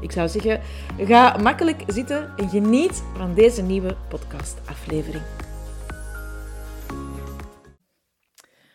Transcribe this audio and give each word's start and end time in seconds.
Ik 0.00 0.12
zou 0.12 0.28
zeggen, 0.28 0.60
ga 0.98 1.36
makkelijk 1.36 1.82
zitten 1.86 2.36
en 2.36 2.48
geniet 2.48 3.02
van 3.14 3.34
deze 3.34 3.62
nieuwe 3.62 3.96
podcastaflevering. 4.08 5.24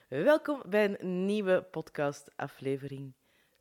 Welkom 0.07 0.61
bij 0.69 0.97
een 0.99 1.25
nieuwe 1.25 1.61
podcastaflevering. 1.71 3.13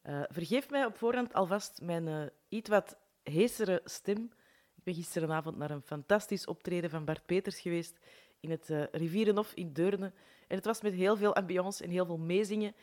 Uh, 0.05 0.23
vergeef 0.29 0.71
mij 0.71 0.85
op 0.85 0.97
voorhand 0.97 1.35
alvast 1.35 1.81
mijn 1.83 2.07
uh, 2.07 2.23
iets 2.49 2.69
wat 2.69 2.99
heesere 3.23 3.81
stem. 3.85 4.31
Ik 4.77 4.83
ben 4.83 4.95
gisteravond 4.95 5.57
naar 5.57 5.71
een 5.71 5.83
fantastisch 5.83 6.47
optreden 6.47 6.91
van 6.91 7.05
Bart 7.05 7.27
Peters 7.27 7.61
geweest 7.61 7.99
in 8.41 8.51
het 8.51 8.69
uh, 8.71 8.83
Rivierenhof 8.93 9.53
in 9.55 9.73
Deurne. 9.73 10.13
En 10.49 10.57
het 10.57 10.65
was 10.65 10.83
met 10.83 10.93
heel 10.93 11.17
veel 11.17 11.35
ambiance 11.35 11.85
en 11.85 11.91
heel 11.91 12.07
veel 12.07 12.19
meezingen. 12.19 12.75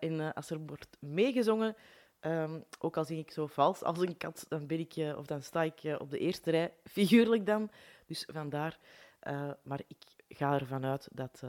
en 0.00 0.32
als 0.34 0.50
er 0.50 0.58
wordt 0.66 0.96
meegezongen, 1.00 1.76
Um, 2.20 2.64
ook 2.78 2.96
al 2.96 3.04
zing 3.04 3.18
ik 3.18 3.30
zo 3.30 3.46
vals 3.46 3.82
als 3.82 3.98
een 3.98 4.16
kat, 4.16 4.46
dan, 4.48 4.66
ben 4.66 4.78
ik, 4.78 4.96
uh, 4.96 5.18
of 5.18 5.26
dan 5.26 5.42
sta 5.42 5.62
ik 5.62 5.82
uh, 5.82 5.96
op 5.98 6.10
de 6.10 6.18
eerste 6.18 6.50
rij, 6.50 6.74
figuurlijk 6.98 7.46
dan. 7.46 7.70
Dus 8.06 8.24
vandaar. 8.32 8.78
Uh, 9.22 9.50
maar 9.62 9.80
ik 9.86 10.02
ga 10.28 10.54
ervan 10.54 10.84
uit 10.84 11.08
dat 11.12 11.42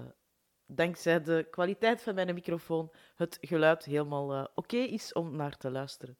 dankzij 0.65 1.21
de 1.21 1.47
kwaliteit 1.51 2.01
van 2.01 2.15
mijn 2.15 2.33
microfoon 2.33 2.91
het 3.15 3.37
geluid 3.41 3.85
helemaal 3.85 4.49
oké 4.55 4.77
is 4.77 5.13
om 5.13 5.35
naar 5.35 5.57
te 5.57 5.71
luisteren. 5.71 6.17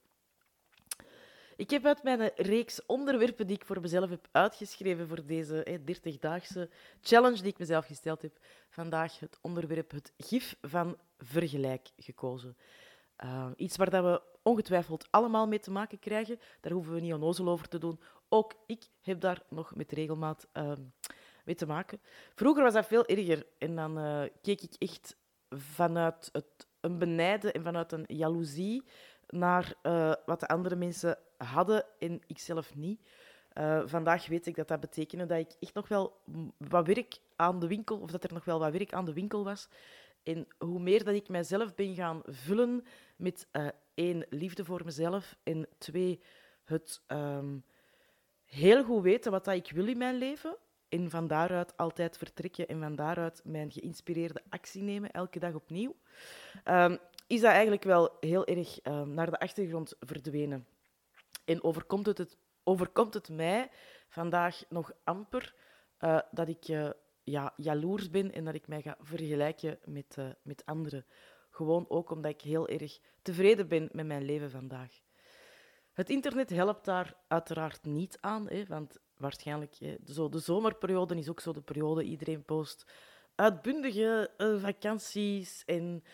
Ik 1.60 1.70
heb 1.70 1.86
uit 1.86 2.02
mijn 2.02 2.30
reeks 2.36 2.86
onderwerpen 2.86 3.46
die 3.46 3.56
ik 3.56 3.64
voor 3.64 3.80
mezelf 3.80 4.10
heb 4.10 4.28
uitgeschreven 4.30 5.08
voor 5.08 5.26
deze 5.26 5.80
30-daagse 5.80 6.70
challenge 7.00 7.42
die 7.42 7.52
ik 7.52 7.58
mezelf 7.58 7.86
gesteld 7.86 8.22
heb, 8.22 8.38
vandaag 8.68 9.18
het 9.18 9.38
onderwerp 9.40 9.90
het 9.90 10.12
gif 10.18 10.56
van 10.60 10.98
vergelijk 11.18 11.88
gekozen. 11.96 12.56
Iets 13.56 13.76
waar 13.76 13.90
dat 13.90 14.04
we 14.04 14.22
ongetwijfeld 14.42 15.06
allemaal 15.10 15.46
mee 15.46 15.58
te 15.58 15.70
maken 15.70 15.98
krijgen. 15.98 16.38
Daar 16.60 16.72
hoeven 16.72 16.92
we 16.92 17.00
niet 17.00 17.12
onnozel 17.12 17.48
over 17.48 17.68
te 17.68 17.78
doen. 17.78 18.00
Ook 18.28 18.54
ik 18.66 18.84
heb 19.00 19.20
daar 19.20 19.42
nog 19.48 19.74
met 19.74 19.92
regelmaat 19.92 20.46
uh, 20.52 20.72
mee 21.44 21.54
te 21.54 21.66
maken. 21.66 22.00
Vroeger 22.34 22.62
was 22.62 22.72
dat 22.72 22.86
veel 22.86 23.06
erger. 23.06 23.46
En 23.58 23.76
dan 23.76 23.98
uh, 23.98 24.22
keek 24.42 24.60
ik 24.60 24.74
echt 24.78 25.16
vanuit 25.50 26.28
het, 26.32 26.66
een 26.80 26.98
benijden 26.98 27.52
en 27.52 27.62
vanuit 27.62 27.92
een 27.92 28.04
jaloezie 28.06 28.84
naar 29.26 29.74
uh, 29.82 30.12
wat 30.26 30.40
de 30.40 30.48
andere 30.48 30.76
mensen 30.76 31.18
hadden 31.36 31.84
en 31.98 32.20
ik 32.26 32.38
zelf 32.38 32.74
niet. 32.74 33.00
Uh, 33.54 33.82
vandaag 33.84 34.26
weet 34.26 34.46
ik 34.46 34.54
dat 34.54 34.68
dat 34.68 34.80
betekende 34.80 35.26
dat 35.26 35.38
ik 35.38 35.56
echt 35.60 35.74
nog 35.74 35.88
wel 35.88 36.20
wat 36.56 36.86
werk 36.86 37.20
aan 37.36 37.58
de 37.58 37.66
winkel, 37.66 37.98
of 37.98 38.10
dat 38.10 38.24
er 38.24 38.32
nog 38.32 38.44
wel 38.44 38.58
wat 38.58 38.72
werk 38.72 38.92
aan 38.92 39.04
de 39.04 39.12
winkel 39.12 39.44
was. 39.44 39.68
En 40.22 40.46
hoe 40.58 40.80
meer 40.80 41.04
dat 41.04 41.14
ik 41.14 41.28
mijzelf 41.28 41.74
ben 41.74 41.94
gaan 41.94 42.22
vullen 42.26 42.84
met 43.16 43.46
uh, 43.52 43.68
één, 43.94 44.26
liefde 44.28 44.64
voor 44.64 44.84
mezelf. 44.84 45.36
En 45.42 45.68
twee, 45.78 46.20
het 46.64 47.02
um, 47.06 47.64
heel 48.44 48.84
goed 48.84 49.02
weten 49.02 49.30
wat 49.30 49.44
dat 49.44 49.54
ik 49.54 49.70
wil 49.70 49.88
in 49.88 49.98
mijn 49.98 50.18
leven. 50.18 50.56
En 50.88 51.10
van 51.10 51.26
daaruit 51.26 51.76
altijd 51.76 52.16
vertrekken 52.16 52.68
en 52.68 52.80
van 52.80 52.94
daaruit 52.94 53.40
mijn 53.44 53.72
geïnspireerde 53.72 54.42
actie 54.48 54.82
nemen, 54.82 55.10
elke 55.10 55.38
dag 55.38 55.54
opnieuw. 55.54 55.96
Um, 56.64 56.98
is 57.26 57.40
dat 57.40 57.50
eigenlijk 57.50 57.82
wel 57.82 58.16
heel 58.20 58.46
erg 58.46 58.78
um, 58.84 59.14
naar 59.14 59.30
de 59.30 59.38
achtergrond 59.38 59.94
verdwenen. 60.00 60.66
En 61.44 61.62
overkomt 61.62 62.06
het, 62.06 62.36
overkomt 62.64 63.14
het 63.14 63.28
mij 63.28 63.70
vandaag 64.08 64.62
nog 64.68 64.92
amper 65.04 65.54
uh, 66.00 66.18
dat 66.30 66.48
ik 66.48 66.68
uh, 66.68 66.90
ja, 67.30 67.52
jaloers 67.56 68.10
ben 68.10 68.32
en 68.32 68.44
dat 68.44 68.54
ik 68.54 68.68
mij 68.68 68.82
ga 68.82 68.96
vergelijken 69.00 69.78
met, 69.84 70.16
uh, 70.18 70.28
met 70.42 70.64
anderen. 70.64 71.06
Gewoon 71.50 71.84
ook 71.88 72.10
omdat 72.10 72.30
ik 72.30 72.40
heel 72.40 72.68
erg 72.68 73.00
tevreden 73.22 73.68
ben 73.68 73.88
met 73.92 74.06
mijn 74.06 74.24
leven 74.24 74.50
vandaag. 74.50 75.00
Het 75.92 76.10
internet 76.10 76.50
helpt 76.50 76.84
daar 76.84 77.16
uiteraard 77.28 77.84
niet 77.84 78.18
aan, 78.20 78.48
hè, 78.48 78.64
want 78.66 78.98
waarschijnlijk 79.16 79.74
hè, 79.74 79.96
zo 80.04 80.28
de 80.28 80.38
zomerperiode 80.38 81.16
is 81.16 81.28
ook 81.28 81.40
zo 81.40 81.52
de 81.52 81.60
periode. 81.60 82.04
Iedereen 82.04 82.44
post 82.44 82.92
uitbundige 83.34 84.30
uh, 84.38 84.62
vakanties 84.62 85.62
en 85.64 86.04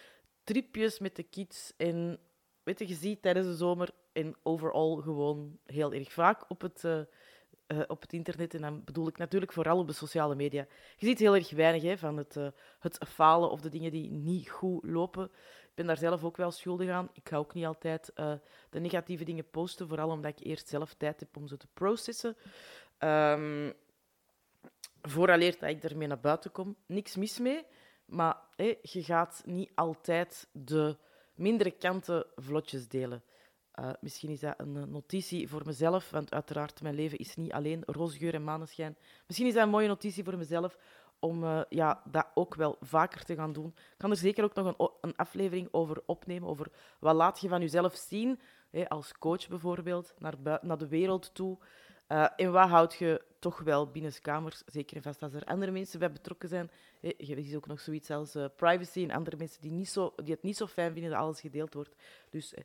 tripjes 0.44 0.98
met 0.98 1.16
de 1.16 1.22
kids. 1.22 1.72
En 1.76 2.18
weet 2.62 2.78
je, 2.78 2.88
je 2.88 2.94
ziet 2.94 3.22
tijdens 3.22 3.46
de 3.46 3.56
zomer 3.56 3.90
en 4.12 4.36
overal 4.42 4.96
gewoon 4.96 5.58
heel 5.64 5.92
erg 5.92 6.12
vaak 6.12 6.50
op 6.50 6.60
het, 6.60 6.82
uh, 6.84 7.00
uh, 7.68 7.82
op 7.86 8.00
het 8.00 8.12
internet. 8.12 8.54
En 8.54 8.60
dan 8.60 8.84
bedoel 8.84 9.08
ik 9.08 9.18
natuurlijk 9.18 9.52
vooral 9.52 9.78
op 9.78 9.86
de 9.86 9.92
sociale 9.92 10.34
media. 10.34 10.66
Je 10.96 11.06
ziet 11.06 11.18
heel 11.18 11.34
erg 11.34 11.50
weinig 11.50 11.82
hè, 11.82 11.98
van 11.98 12.16
het, 12.16 12.36
uh, 12.36 12.48
het 12.78 12.98
falen 13.08 13.50
of 13.50 13.60
de 13.60 13.68
dingen 13.68 13.90
die 13.90 14.10
niet 14.10 14.50
goed 14.50 14.84
lopen. 14.84 15.24
Ik 15.24 15.74
ben 15.74 15.86
daar 15.86 15.96
zelf 15.96 16.24
ook 16.24 16.36
wel 16.36 16.50
schuldig 16.50 16.90
aan. 16.90 17.10
Ik 17.12 17.28
ga 17.28 17.36
ook 17.36 17.54
niet 17.54 17.64
altijd 17.64 18.12
uh, 18.14 18.32
de 18.70 18.80
negatieve 18.80 19.24
dingen 19.24 19.50
posten, 19.50 19.88
vooral 19.88 20.10
omdat 20.10 20.38
ik 20.38 20.46
eerst 20.46 20.68
zelf 20.68 20.94
tijd 20.94 21.20
heb 21.20 21.36
om 21.36 21.46
ze 21.46 21.56
te 21.56 21.66
processen. 21.74 22.36
Um, 22.98 23.72
vooraleer 25.02 25.56
dat 25.58 25.70
ik 25.70 25.84
ermee 25.84 26.08
naar 26.08 26.20
buiten 26.20 26.52
kom. 26.52 26.76
Niks 26.86 27.16
mis 27.16 27.38
mee, 27.38 27.64
maar 28.04 28.36
je 28.82 29.02
gaat 29.02 29.42
niet 29.44 29.70
altijd 29.74 30.48
de 30.52 30.96
mindere 31.34 31.70
kanten 31.70 32.26
vlotjes 32.36 32.88
delen. 32.88 33.22
Uh, 33.80 33.90
misschien 34.00 34.30
is 34.30 34.40
dat 34.40 34.54
een 34.56 34.76
eh, 34.76 34.82
notitie 34.82 35.48
voor 35.48 35.62
mezelf, 35.64 36.10
want 36.10 36.32
uiteraard, 36.32 36.82
mijn 36.82 36.94
leven 36.94 37.18
is 37.18 37.36
niet 37.36 37.52
alleen 37.52 37.82
roosgeur 37.86 38.34
en 38.34 38.44
maneschijn. 38.44 38.96
Misschien 39.26 39.46
is 39.46 39.54
dat 39.54 39.62
een 39.62 39.70
mooie 39.70 39.88
notitie 39.88 40.24
voor 40.24 40.36
mezelf 40.36 40.78
om 41.18 41.44
uh, 41.44 41.60
ja, 41.68 42.02
dat 42.04 42.26
ook 42.34 42.54
wel 42.54 42.76
vaker 42.80 43.24
te 43.24 43.34
gaan 43.34 43.52
doen. 43.52 43.66
Ik 43.66 43.98
kan 43.98 44.10
er 44.10 44.16
zeker 44.16 44.44
ook 44.44 44.54
nog 44.54 44.66
een, 44.66 44.90
een 45.00 45.16
aflevering 45.16 45.68
over 45.70 46.02
opnemen, 46.06 46.48
over 46.48 46.70
wat 46.98 47.14
laat 47.14 47.40
je 47.40 47.48
van 47.48 47.60
jezelf 47.60 47.94
zien, 47.94 48.40
hè, 48.70 48.88
als 48.88 49.12
coach 49.18 49.48
bijvoorbeeld, 49.48 50.14
naar, 50.18 50.34
naar 50.62 50.78
de 50.78 50.88
wereld 50.88 51.34
toe. 51.34 51.58
Uh, 52.08 52.26
en 52.36 52.52
wat 52.52 52.68
houd 52.68 52.94
je 52.94 53.22
toch 53.38 53.60
wel 53.60 53.90
binnenskamers, 53.90 54.62
zeker 54.66 54.96
en 54.96 55.02
vast 55.02 55.22
als 55.22 55.32
er 55.32 55.44
andere 55.44 55.70
mensen 55.70 55.98
bij 55.98 56.12
betrokken 56.12 56.48
zijn. 56.48 56.70
Je 57.00 57.42
ziet 57.42 57.56
ook 57.56 57.66
nog 57.66 57.80
zoiets 57.80 58.10
als 58.10 58.36
uh, 58.36 58.44
privacy 58.56 59.02
en 59.02 59.10
andere 59.10 59.36
mensen 59.36 59.60
die, 59.60 59.70
niet 59.70 59.88
zo, 59.88 60.12
die 60.16 60.34
het 60.34 60.42
niet 60.42 60.56
zo 60.56 60.66
fijn 60.66 60.92
vinden 60.92 61.10
dat 61.10 61.20
alles 61.20 61.40
gedeeld 61.40 61.74
wordt. 61.74 61.94
Dus, 62.30 62.54
uh, 62.54 62.60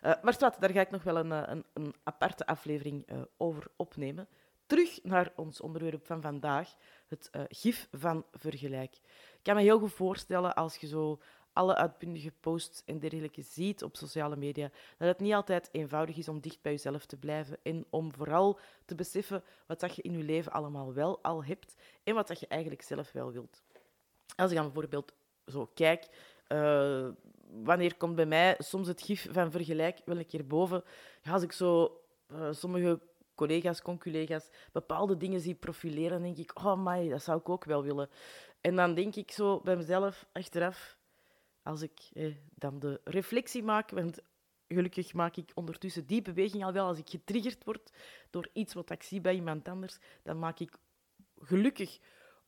maar 0.00 0.36
wat, 0.38 0.56
daar 0.58 0.70
ga 0.70 0.80
ik 0.80 0.90
nog 0.90 1.02
wel 1.02 1.16
een, 1.16 1.30
een, 1.30 1.64
een 1.72 1.94
aparte 2.02 2.46
aflevering 2.46 3.06
over 3.36 3.66
opnemen. 3.76 4.28
Terug 4.66 5.02
naar 5.02 5.32
ons 5.36 5.60
onderwerp 5.60 6.06
van 6.06 6.20
vandaag, 6.20 6.74
het 7.08 7.30
gif 7.48 7.88
van 7.90 8.24
vergelijk. 8.32 8.94
Ik 8.94 9.42
kan 9.42 9.54
me 9.54 9.62
heel 9.62 9.78
goed 9.78 9.92
voorstellen 9.92 10.54
als 10.54 10.76
je 10.76 10.86
zo 10.86 11.20
alle 11.52 11.74
uitbundige 11.74 12.32
posts 12.40 12.82
en 12.84 12.98
dergelijke 12.98 13.42
ziet 13.42 13.82
op 13.82 13.96
sociale 13.96 14.36
media, 14.36 14.70
dat 14.98 15.08
het 15.08 15.20
niet 15.20 15.32
altijd 15.32 15.68
eenvoudig 15.72 16.16
is 16.16 16.28
om 16.28 16.40
dicht 16.40 16.62
bij 16.62 16.72
jezelf 16.72 17.06
te 17.06 17.16
blijven 17.16 17.58
en 17.62 17.86
om 17.90 18.14
vooral 18.14 18.58
te 18.84 18.94
beseffen 18.94 19.42
wat 19.66 19.80
dat 19.80 19.96
je 19.96 20.02
in 20.02 20.18
je 20.18 20.24
leven 20.24 20.52
allemaal 20.52 20.94
wel 20.94 21.22
al 21.22 21.44
hebt 21.44 21.74
en 22.02 22.14
wat 22.14 22.28
dat 22.28 22.40
je 22.40 22.46
eigenlijk 22.46 22.82
zelf 22.82 23.12
wel 23.12 23.32
wilt. 23.32 23.62
Als 24.36 24.50
ik 24.50 24.56
dan 24.56 24.72
bijvoorbeeld 24.72 25.12
zo 25.46 25.70
kijk, 25.74 26.08
uh, 26.48 27.08
wanneer 27.50 27.96
komt 27.96 28.16
bij 28.16 28.26
mij 28.26 28.54
soms 28.58 28.88
het 28.88 29.02
gif 29.02 29.28
van 29.30 29.50
vergelijk 29.50 30.00
wel 30.04 30.18
een 30.18 30.26
keer 30.26 30.46
boven? 30.46 30.84
Ja, 31.22 31.32
als 31.32 31.42
ik 31.42 31.52
zo 31.52 32.00
uh, 32.32 32.52
sommige 32.52 33.00
collega's, 33.34 33.82
conculega's, 33.82 34.48
bepaalde 34.72 35.16
dingen 35.16 35.40
zie 35.40 35.54
profileren, 35.54 36.22
denk 36.22 36.36
ik, 36.36 36.58
oh 36.64 36.84
my, 36.84 37.08
dat 37.08 37.22
zou 37.22 37.38
ik 37.38 37.48
ook 37.48 37.64
wel 37.64 37.82
willen. 37.82 38.08
En 38.60 38.76
dan 38.76 38.94
denk 38.94 39.16
ik 39.16 39.30
zo 39.30 39.60
bij 39.60 39.76
mezelf 39.76 40.26
achteraf, 40.32 40.96
als 41.62 41.82
ik 41.82 42.00
eh, 42.12 42.34
dan 42.54 42.78
de 42.78 43.00
reflectie 43.04 43.62
maak, 43.62 43.90
want 43.90 44.20
gelukkig 44.68 45.12
maak 45.12 45.36
ik 45.36 45.50
ondertussen 45.54 46.06
die 46.06 46.22
beweging 46.22 46.64
al 46.64 46.72
wel. 46.72 46.86
Als 46.86 46.98
ik 46.98 47.08
getriggerd 47.10 47.64
word 47.64 47.92
door 48.30 48.48
iets 48.52 48.74
wat 48.74 48.90
ik 48.90 49.02
zie 49.02 49.20
bij 49.20 49.34
iemand 49.34 49.68
anders, 49.68 49.98
dan 50.22 50.38
maak 50.38 50.58
ik 50.58 50.76
gelukkig 51.40 51.98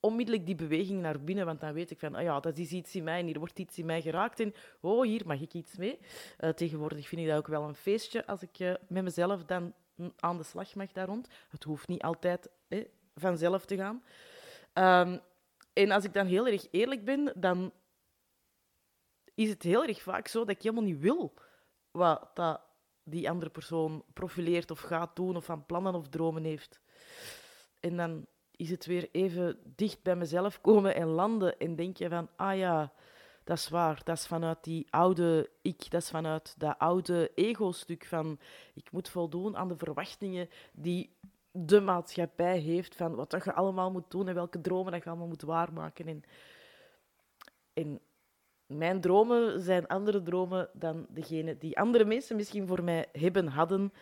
onmiddellijk 0.01 0.47
die 0.47 0.55
beweging 0.55 1.01
naar 1.01 1.21
binnen, 1.21 1.47
want 1.47 1.61
dan 1.61 1.73
weet 1.73 1.91
ik 1.91 1.99
van, 1.99 2.17
oh 2.17 2.23
ja, 2.23 2.41
dat 2.41 2.59
is 2.59 2.71
iets 2.71 2.95
in 2.95 3.05
mij 3.05 3.21
en 3.21 3.27
hier 3.27 3.39
wordt 3.39 3.59
iets 3.59 3.79
in 3.79 3.87
mij 3.87 4.03
geraakt 4.03 4.41
en 4.41 4.55
oh, 4.81 5.03
hier 5.03 5.23
mag 5.27 5.41
ik 5.41 5.55
iets 5.55 5.77
mee. 5.77 5.99
Uh, 6.41 6.51
tegenwoordig 6.51 7.09
vind 7.09 7.21
ik 7.21 7.27
dat 7.27 7.37
ook 7.37 7.47
wel 7.47 7.63
een 7.63 7.75
feestje 7.75 8.27
als 8.27 8.43
ik 8.43 8.59
uh, 8.59 8.75
met 8.89 9.03
mezelf 9.03 9.45
dan 9.45 9.75
aan 10.17 10.37
de 10.37 10.43
slag 10.43 10.75
mag 10.75 10.93
daar 10.93 11.07
rond. 11.07 11.29
Het 11.49 11.65
hoeft 11.65 11.89
niet 11.89 12.03
altijd 12.03 12.51
eh, 12.69 12.85
vanzelf 13.15 13.65
te 13.65 13.77
gaan. 13.77 14.03
Um, 15.09 15.21
en 15.73 15.91
als 15.91 16.05
ik 16.05 16.13
dan 16.13 16.27
heel 16.27 16.47
erg 16.47 16.67
eerlijk 16.71 17.05
ben, 17.05 17.33
dan 17.37 17.73
is 19.35 19.49
het 19.49 19.63
heel 19.63 19.85
erg 19.85 20.03
vaak 20.03 20.29
zo 20.29 20.39
dat 20.39 20.57
ik 20.57 20.63
helemaal 20.63 20.85
niet 20.85 21.01
wil 21.01 21.35
wat 21.91 22.31
dat 22.35 22.61
die 23.03 23.31
andere 23.31 23.51
persoon 23.51 24.05
profileert 24.13 24.71
of 24.71 24.81
gaat 24.81 25.17
doen 25.17 25.37
of 25.37 25.45
van 25.45 25.67
plannen 25.67 25.95
of 25.95 26.09
dromen 26.09 26.45
heeft. 26.45 26.81
En 27.81 27.97
dan 27.97 28.27
is 28.57 28.71
het 28.71 28.87
weer 28.87 29.09
even 29.13 29.59
dicht 29.65 30.03
bij 30.03 30.17
mezelf 30.17 30.61
komen 30.61 30.95
en 30.95 31.07
landen. 31.07 31.59
En 31.59 31.77
denk 31.77 31.97
je 31.97 32.09
van, 32.09 32.29
ah 32.37 32.57
ja, 32.57 32.93
dat 33.45 33.59
is 33.59 33.69
waar. 33.69 34.01
Dat 34.05 34.17
is 34.17 34.27
vanuit 34.27 34.65
die 34.65 34.87
oude 34.91 35.51
ik. 35.63 35.91
Dat 35.91 36.03
is 36.03 36.11
vanuit 36.11 36.55
dat 36.59 36.79
oude 36.79 37.31
ego-stuk 37.35 38.05
van 38.05 38.39
ik 38.75 38.93
moet 38.93 39.09
voldoen 39.09 39.57
aan 39.57 39.69
de 39.69 39.77
verwachtingen 39.77 40.49
die 40.73 41.17
de 41.51 41.81
maatschappij 41.81 42.59
heeft 42.59 42.97
van 42.97 43.15
wat 43.15 43.37
je 43.45 43.53
allemaal 43.53 43.91
moet 43.91 44.11
doen 44.11 44.29
en 44.29 44.35
welke 44.35 44.61
dromen 44.61 44.93
dat 44.93 45.03
je 45.03 45.09
allemaal 45.09 45.29
moet 45.29 45.43
waarmaken. 45.43 46.07
En, 46.07 46.23
en 47.73 48.01
mijn 48.67 49.01
dromen 49.01 49.61
zijn 49.61 49.87
andere 49.87 50.23
dromen 50.23 50.71
dan 50.73 51.07
degene 51.09 51.59
die 51.59 51.79
andere 51.79 52.05
mensen 52.05 52.37
misschien 52.37 52.67
voor 52.67 52.85
mij 52.85 53.07
hebben, 53.13 53.47
hadden. 53.47 53.93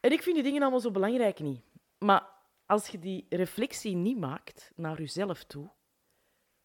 En 0.00 0.12
ik 0.12 0.22
vind 0.22 0.34
die 0.34 0.44
dingen 0.44 0.62
allemaal 0.62 0.80
zo 0.80 0.90
belangrijk 0.90 1.40
niet. 1.40 1.60
Maar 1.98 2.28
als 2.66 2.88
je 2.88 2.98
die 2.98 3.26
reflectie 3.28 3.96
niet 3.96 4.18
maakt 4.18 4.72
naar 4.76 4.98
jezelf 4.98 5.44
toe, 5.44 5.70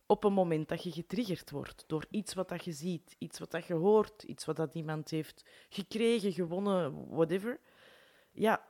op 0.06 0.24
een 0.24 0.34
moment 0.34 0.68
dat 0.68 0.84
je 0.84 0.92
getriggerd 0.92 1.52
wordt 1.52 1.84
door 1.88 2.06
iets 2.10 2.34
wat 2.34 2.50
dat 2.50 2.66
je 2.66 2.72
ziet, 2.72 3.16
iets 3.18 3.40
wat 3.40 3.52
dat 3.52 3.66
je 3.66 3.74
hoort, 3.74 4.24
iets 4.24 4.46
wat 4.46 4.56
dat 4.56 4.76
iemand 4.76 5.10
heeft 5.10 5.46
gekregen, 5.70 6.34
gewonnen, 6.34 7.08
whatever, 7.10 7.60
ja, 8.32 8.66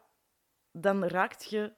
dan 0.72 1.04
raakt 1.04 1.50
je, 1.50 1.74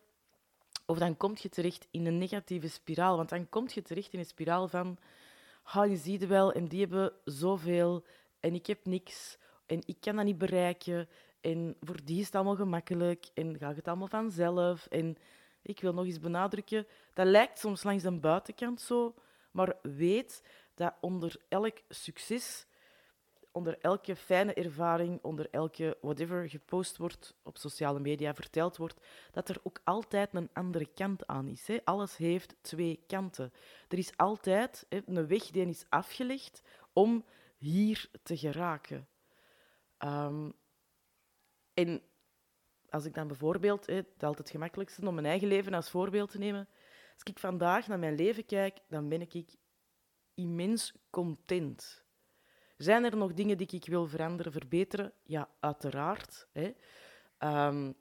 of 0.85 0.97
dan 0.97 1.17
kom 1.17 1.33
je 1.41 1.49
terecht 1.49 1.87
in 1.91 2.05
een 2.05 2.17
negatieve 2.17 2.69
spiraal. 2.69 3.17
Want 3.17 3.29
dan 3.29 3.49
kom 3.49 3.67
je 3.73 3.81
terecht 3.81 4.13
in 4.13 4.19
een 4.19 4.25
spiraal 4.25 4.67
van, 4.67 4.97
je 5.73 5.95
ziet 5.95 6.19
het 6.19 6.29
wel, 6.29 6.51
en 6.51 6.67
die 6.67 6.79
hebben 6.79 7.13
zoveel, 7.25 8.03
en 8.39 8.53
ik 8.53 8.65
heb 8.65 8.85
niks, 8.85 9.37
en 9.65 9.81
ik 9.85 9.97
kan 9.99 10.15
dat 10.15 10.25
niet 10.25 10.37
bereiken, 10.37 11.09
en 11.41 11.75
voor 11.81 11.99
die 12.03 12.19
is 12.19 12.25
het 12.25 12.35
allemaal 12.35 12.55
gemakkelijk, 12.55 13.25
en 13.33 13.57
gaat 13.57 13.75
het 13.75 13.87
allemaal 13.87 14.07
vanzelf, 14.07 14.85
en 14.85 15.17
ik 15.61 15.79
wil 15.79 15.93
nog 15.93 16.05
eens 16.05 16.19
benadrukken, 16.19 16.87
dat 17.13 17.27
lijkt 17.27 17.59
soms 17.59 17.83
langs 17.83 18.03
de 18.03 18.11
buitenkant 18.11 18.81
zo, 18.81 19.15
maar 19.51 19.75
weet 19.81 20.43
dat 20.75 20.93
onder 21.01 21.35
elk 21.47 21.77
succes, 21.89 22.65
onder 23.57 23.77
elke 23.79 24.15
fijne 24.15 24.53
ervaring, 24.53 25.19
onder 25.21 25.47
elke 25.51 25.97
whatever 26.01 26.49
gepost 26.49 26.97
wordt 26.97 27.35
op 27.43 27.57
sociale 27.57 27.99
media, 27.99 28.33
verteld 28.33 28.77
wordt, 28.77 29.05
dat 29.31 29.49
er 29.49 29.59
ook 29.63 29.81
altijd 29.83 30.33
een 30.33 30.49
andere 30.53 30.85
kant 30.93 31.27
aan 31.27 31.47
is. 31.47 31.67
Hè. 31.67 31.77
Alles 31.83 32.17
heeft 32.17 32.55
twee 32.61 33.03
kanten. 33.07 33.53
Er 33.87 33.97
is 33.97 34.17
altijd 34.17 34.85
hè, 34.89 34.99
een 35.05 35.27
weg 35.27 35.43
die 35.43 35.67
is 35.67 35.85
afgelegd 35.89 36.61
om 36.93 37.25
hier 37.57 38.09
te 38.23 38.37
geraken. 38.37 39.07
Um, 39.99 40.53
en 41.73 42.01
als 42.89 43.05
ik 43.05 43.13
dan 43.13 43.27
bijvoorbeeld, 43.27 43.85
hè, 43.85 43.95
het 43.95 44.05
is 44.17 44.23
altijd 44.23 44.37
het 44.37 44.49
gemakkelijkste 44.49 45.07
om 45.07 45.13
mijn 45.13 45.25
eigen 45.25 45.47
leven 45.47 45.73
als 45.73 45.89
voorbeeld 45.89 46.31
te 46.31 46.37
nemen, 46.37 46.67
als 47.13 47.23
ik 47.23 47.39
vandaag 47.39 47.87
naar 47.87 47.99
mijn 47.99 48.15
leven 48.15 48.45
kijk, 48.45 48.79
dan 48.87 49.09
ben 49.09 49.21
ik 49.21 49.55
immens 50.33 50.93
content. 51.09 52.06
Zijn 52.77 53.03
er 53.03 53.17
nog 53.17 53.33
dingen 53.33 53.57
die 53.57 53.67
ik 53.71 53.85
wil 53.85 54.07
veranderen, 54.07 54.51
verbeteren? 54.51 55.13
Ja, 55.23 55.49
uiteraard. 55.59 56.47
Hè. 56.51 56.73
Um, 57.67 57.95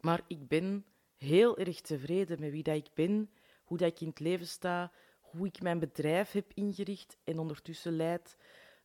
maar 0.00 0.20
ik 0.26 0.48
ben 0.48 0.84
heel 1.16 1.58
erg 1.58 1.80
tevreden 1.80 2.40
met 2.40 2.50
wie 2.50 2.62
dat 2.62 2.76
ik 2.76 2.88
ben, 2.94 3.30
hoe 3.64 3.78
dat 3.78 3.88
ik 3.88 4.00
in 4.00 4.08
het 4.08 4.20
leven 4.20 4.46
sta, 4.46 4.92
hoe 5.20 5.46
ik 5.46 5.62
mijn 5.62 5.78
bedrijf 5.78 6.32
heb 6.32 6.52
ingericht 6.54 7.16
en 7.24 7.38
ondertussen 7.38 7.96
leid. 7.96 8.36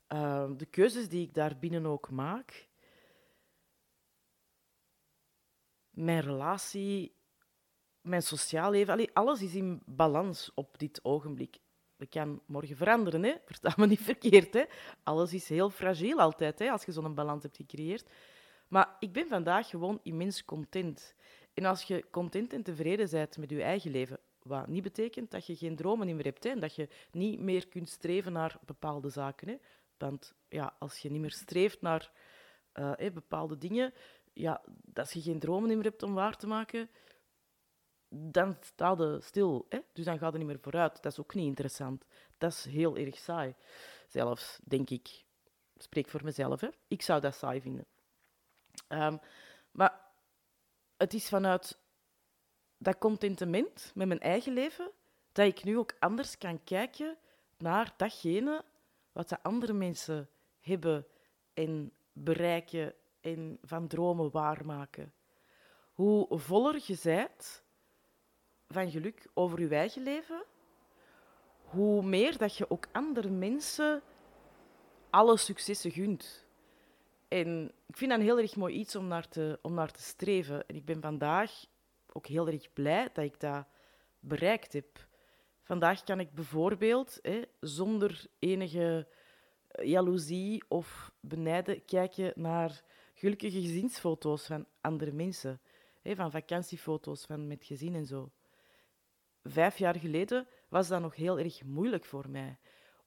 Uh, 0.09 0.51
de 0.57 0.65
keuzes 0.65 1.09
die 1.09 1.27
ik 1.27 1.33
daarbinnen 1.33 1.85
ook 1.85 2.09
maak. 2.09 2.67
Mijn 5.89 6.21
relatie 6.21 7.15
mijn 8.07 8.23
sociaal 8.23 8.71
leven, 8.71 9.13
alles 9.13 9.41
is 9.41 9.55
in 9.55 9.81
balans 9.85 10.51
op 10.53 10.79
dit 10.79 10.99
ogenblik. 11.03 11.57
Dat 11.97 12.09
kan 12.09 12.41
morgen 12.45 12.75
veranderen, 12.75 13.23
hè? 13.23 13.33
versta 13.45 13.73
me 13.75 13.87
niet 13.87 14.01
verkeerd. 14.01 14.53
Hè? 14.53 14.63
Alles 15.03 15.33
is 15.33 15.49
heel 15.49 15.69
fragiel 15.69 16.19
altijd, 16.19 16.59
hè, 16.59 16.69
als 16.69 16.85
je 16.85 16.91
zo'n 16.91 17.15
balans 17.15 17.43
hebt 17.43 17.57
gecreëerd. 17.57 18.09
Maar 18.67 18.95
ik 18.99 19.13
ben 19.13 19.27
vandaag 19.27 19.69
gewoon 19.69 19.99
immens 20.03 20.45
content. 20.45 21.15
En 21.53 21.65
als 21.65 21.83
je 21.83 22.05
content 22.11 22.53
en 22.53 22.63
tevreden 22.63 23.09
bent 23.09 23.37
met 23.37 23.49
je 23.49 23.63
eigen 23.63 23.91
leven, 23.91 24.19
wat 24.43 24.67
niet 24.67 24.83
betekent 24.83 25.31
dat 25.31 25.45
je 25.45 25.55
geen 25.55 25.75
dromen 25.75 26.15
meer 26.15 26.25
hebt 26.25 26.45
en 26.45 26.59
dat 26.59 26.75
je 26.75 26.87
niet 27.11 27.39
meer 27.39 27.67
kunt 27.67 27.89
streven 27.89 28.33
naar 28.33 28.59
bepaalde 28.65 29.09
zaken. 29.09 29.47
Hè. 29.47 29.55
Want 29.97 30.33
ja, 30.49 30.75
als 30.79 30.99
je 30.99 31.11
niet 31.11 31.21
meer 31.21 31.31
streeft 31.31 31.81
naar 31.81 32.11
uh, 32.73 33.11
bepaalde 33.13 33.57
dingen, 33.57 33.93
ja, 34.33 34.61
als 34.93 35.11
je 35.11 35.21
geen 35.21 35.39
dromen 35.39 35.75
meer 35.75 35.83
hebt 35.83 36.03
om 36.03 36.13
waar 36.13 36.37
te 36.37 36.47
maken, 36.47 36.89
dan 38.09 38.57
sta 38.59 38.95
je 38.97 39.19
stil. 39.21 39.65
Hè? 39.69 39.79
Dus 39.93 40.05
dan 40.05 40.17
gaat 40.17 40.31
het 40.31 40.37
niet 40.37 40.47
meer 40.47 40.59
vooruit. 40.59 41.03
Dat 41.03 41.11
is 41.11 41.19
ook 41.19 41.33
niet 41.33 41.45
interessant. 41.45 42.05
Dat 42.37 42.51
is 42.51 42.65
heel 42.65 42.97
erg 42.97 43.17
saai. 43.17 43.55
Zelfs, 44.07 44.59
denk 44.63 44.89
ik. 44.89 45.23
Spreek 45.77 46.09
voor 46.09 46.23
mezelf. 46.23 46.61
Hè? 46.61 46.69
Ik 46.87 47.01
zou 47.01 47.21
dat 47.21 47.35
saai 47.35 47.61
vinden. 47.61 47.85
Um, 48.89 49.19
maar 49.71 50.01
het 50.97 51.13
is 51.13 51.29
vanuit 51.29 51.77
dat 52.77 52.97
contentement 52.97 53.91
met 53.95 54.07
mijn 54.07 54.19
eigen 54.19 54.53
leven 54.53 54.91
dat 55.31 55.45
ik 55.45 55.63
nu 55.63 55.77
ook 55.77 55.95
anders 55.99 56.37
kan 56.37 56.63
kijken 56.63 57.17
naar 57.57 57.93
datgene 57.97 58.65
wat 59.11 59.29
de 59.29 59.43
andere 59.43 59.73
mensen 59.73 60.29
hebben 60.59 61.07
en 61.53 61.91
bereiken 62.13 62.93
en 63.21 63.57
van 63.61 63.87
dromen 63.87 64.31
waarmaken. 64.31 65.13
Hoe 65.93 66.39
voller 66.39 66.81
je 66.85 66.95
van 68.69 68.91
geluk 68.91 69.27
over 69.33 69.59
je 69.59 69.75
eigen 69.75 70.03
leven, 70.03 70.43
hoe 71.61 72.03
meer 72.03 72.37
dat 72.37 72.57
je 72.57 72.69
ook 72.69 72.87
andere 72.91 73.29
mensen 73.29 74.01
alle 75.09 75.37
successen 75.37 75.91
gunt. 75.91 76.45
En 77.27 77.71
ik 77.85 77.97
vind 77.97 78.09
dat 78.09 78.19
een 78.19 78.25
heel 78.25 78.39
erg 78.39 78.55
mooi 78.55 78.75
iets 78.75 78.95
om 78.95 79.07
naar 79.07 79.27
te, 79.27 79.59
om 79.61 79.73
naar 79.73 79.91
te 79.91 80.01
streven. 80.01 80.67
En 80.67 80.75
ik 80.75 80.85
ben 80.85 81.01
vandaag 81.01 81.65
ook 82.13 82.27
heel 82.27 82.47
erg 82.47 82.73
blij 82.73 83.09
dat 83.13 83.25
ik 83.25 83.39
dat 83.39 83.65
bereikt 84.19 84.73
heb. 84.73 85.07
Vandaag 85.63 86.03
kan 86.03 86.19
ik 86.19 86.33
bijvoorbeeld 86.33 87.19
hè, 87.21 87.41
zonder 87.59 88.25
enige 88.39 89.07
jaloezie 89.81 90.63
of 90.67 91.11
benijden 91.19 91.85
kijken 91.85 92.33
naar 92.35 92.83
gelukkige 93.13 93.61
gezinsfoto's 93.61 94.45
van 94.45 94.65
andere 94.81 95.11
mensen. 95.11 95.61
Hè, 96.01 96.15
van 96.15 96.31
vakantiefoto's 96.31 97.25
van 97.25 97.47
met 97.47 97.63
gezin 97.63 97.95
en 97.95 98.05
zo 98.05 98.31
vijf 99.49 99.77
jaar 99.77 99.95
geleden 99.95 100.47
was 100.69 100.87
dat 100.87 101.01
nog 101.01 101.15
heel 101.15 101.39
erg 101.39 101.63
moeilijk 101.63 102.05
voor 102.05 102.29
mij. 102.29 102.57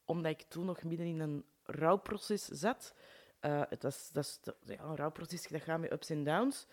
Omdat 0.05 0.33
ik 0.33 0.43
toen 0.43 0.67
nog 0.67 0.83
midden 0.83 1.07
in 1.07 1.21
een 1.21 1.45
rouwproces 1.63 2.45
zat. 2.45 2.95
Uh, 3.41 3.63
het 3.69 3.81
dat 3.81 4.15
is, 4.15 4.41
een 4.67 4.97
rouwproces, 4.97 5.49
dat 5.49 5.63
gaat 5.63 5.81
met 5.81 5.93
ups 5.93 6.11
en 6.11 6.25
downs. 6.25 6.67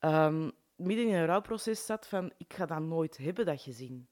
Um, 0.00 0.52
midden 0.76 1.08
in 1.08 1.14
een 1.14 1.26
rouwproces 1.26 1.86
zat 1.86 2.06
van, 2.06 2.32
ik 2.36 2.54
ga 2.54 2.66
dat 2.66 2.80
nooit 2.80 3.16
hebben, 3.16 3.46
dat 3.46 3.62
gezien. 3.62 4.08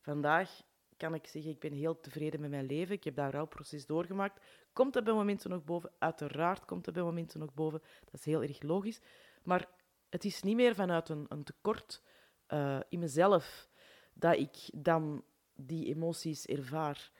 Vandaag 0.00 0.62
kan 0.96 1.14
ik 1.14 1.26
zeggen, 1.26 1.50
ik 1.50 1.60
ben 1.60 1.72
heel 1.72 2.00
tevreden 2.00 2.40
met 2.40 2.50
mijn 2.50 2.66
leven. 2.66 2.94
Ik 2.94 3.04
heb 3.04 3.16
dat 3.16 3.32
rouwproces 3.32 3.86
doorgemaakt. 3.86 4.44
Komt 4.72 4.92
dat 4.92 5.04
bij 5.04 5.12
momenten 5.12 5.50
nog 5.50 5.64
boven? 5.64 5.92
Uiteraard 5.98 6.64
komt 6.64 6.84
dat 6.84 6.94
bij 6.94 7.02
momenten 7.02 7.40
nog 7.40 7.54
boven. 7.54 7.82
Dat 8.04 8.14
is 8.14 8.24
heel 8.24 8.42
erg 8.42 8.62
logisch. 8.62 9.00
Maar 9.42 9.68
het 10.08 10.24
is 10.24 10.42
niet 10.42 10.56
meer 10.56 10.74
vanuit 10.74 11.08
een, 11.08 11.26
een 11.28 11.44
tekort 11.44 12.02
uh, 12.48 12.80
in 12.88 12.98
mezelf 12.98 13.68
dat 14.18 14.36
ik 14.36 14.56
dan 14.72 15.24
die 15.54 15.86
emoties 15.86 16.46
ervaar. 16.46 17.10